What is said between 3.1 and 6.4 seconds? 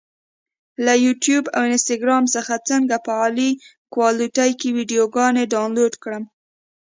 اعلی کوالټي کې ویډیوګانې ډاونلوډ کړم؟